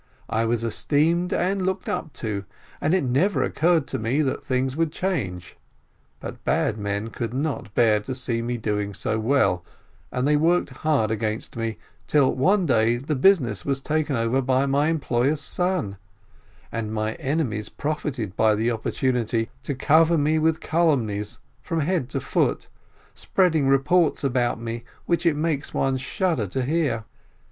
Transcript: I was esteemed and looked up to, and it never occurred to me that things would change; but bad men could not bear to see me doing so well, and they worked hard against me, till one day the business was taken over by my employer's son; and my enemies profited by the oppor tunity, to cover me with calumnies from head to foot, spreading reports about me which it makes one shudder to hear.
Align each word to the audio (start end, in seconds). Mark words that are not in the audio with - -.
I 0.31 0.45
was 0.45 0.63
esteemed 0.63 1.31
and 1.31 1.63
looked 1.63 1.87
up 1.87 2.11
to, 2.13 2.45
and 2.81 2.95
it 2.95 3.03
never 3.03 3.43
occurred 3.43 3.85
to 3.89 3.99
me 3.99 4.23
that 4.23 4.43
things 4.43 4.75
would 4.75 4.91
change; 4.91 5.57
but 6.19 6.43
bad 6.43 6.75
men 6.79 7.09
could 7.09 7.35
not 7.35 7.75
bear 7.75 7.99
to 7.99 8.15
see 8.15 8.41
me 8.41 8.57
doing 8.57 8.95
so 8.95 9.19
well, 9.19 9.63
and 10.11 10.27
they 10.27 10.37
worked 10.37 10.71
hard 10.79 11.11
against 11.11 11.55
me, 11.55 11.77
till 12.07 12.33
one 12.33 12.65
day 12.65 12.97
the 12.97 13.13
business 13.13 13.63
was 13.63 13.79
taken 13.79 14.15
over 14.15 14.41
by 14.41 14.65
my 14.65 14.87
employer's 14.87 15.39
son; 15.41 15.97
and 16.71 16.91
my 16.91 17.13
enemies 17.17 17.69
profited 17.69 18.35
by 18.35 18.55
the 18.55 18.69
oppor 18.69 18.89
tunity, 18.89 19.49
to 19.61 19.75
cover 19.75 20.17
me 20.17 20.39
with 20.39 20.61
calumnies 20.61 21.37
from 21.61 21.81
head 21.81 22.09
to 22.09 22.19
foot, 22.19 22.67
spreading 23.13 23.67
reports 23.67 24.23
about 24.23 24.59
me 24.59 24.83
which 25.05 25.27
it 25.27 25.35
makes 25.35 25.75
one 25.75 25.95
shudder 25.95 26.47
to 26.47 26.63
hear. 26.63 27.03